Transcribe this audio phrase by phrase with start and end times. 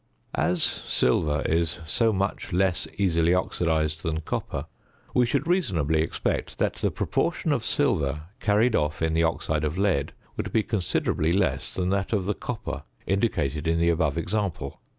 [0.33, 4.65] As silver is so much less easily oxidised than copper,
[5.13, 9.77] we should reasonably expect that the proportion of silver carried off in the oxide of
[9.77, 14.81] lead would be considerably less than that of the copper indicated in the above example.